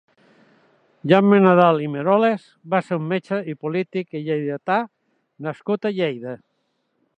[1.11, 4.81] Jaume Nadal i Meroles va ser un metge i polític lleidatà
[5.49, 6.37] nascut a Lleida.